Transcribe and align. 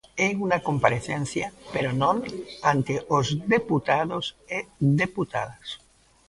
É 0.27 0.29
unha 0.45 0.63
comparecencia 0.67 1.47
pero 1.73 1.89
non 2.01 2.15
ante 2.73 2.95
os 3.17 3.27
deputados 3.53 4.25
e 4.57 4.59
deputadas. 5.01 5.67